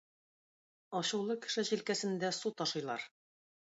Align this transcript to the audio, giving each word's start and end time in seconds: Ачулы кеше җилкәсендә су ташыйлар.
Ачулы 1.01 1.37
кеше 1.45 1.67
җилкәсендә 1.71 2.35
су 2.43 2.57
ташыйлар. 2.61 3.11